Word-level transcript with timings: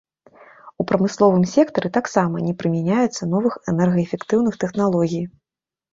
У 0.83 0.85
прамысловым 0.91 1.43
сектары 1.55 1.91
таксама 1.99 2.35
не 2.47 2.53
прымяняецца 2.63 3.29
новых 3.35 3.53
энергаэфектыўных 3.75 4.53
тэхналогій. 4.65 5.25